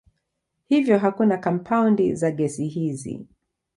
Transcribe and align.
Hivyo 0.67 0.99
hakuna 0.99 1.37
kampaundi 1.37 2.15
za 2.15 2.31
gesi 2.31 2.67
hizi. 2.67 3.25